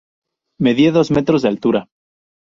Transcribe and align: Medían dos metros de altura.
Medían 0.65 0.95
dos 0.97 1.09
metros 1.15 1.41
de 1.43 1.49
altura. 1.53 1.81